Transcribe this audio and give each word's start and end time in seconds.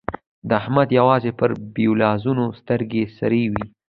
د 0.47 0.49
احمد 0.61 0.89
يوازې 0.99 1.31
پر 1.39 1.49
بېوزلانو 1.73 2.45
سترګې 2.59 3.03
سرې 3.17 3.43
وي. 3.51 3.65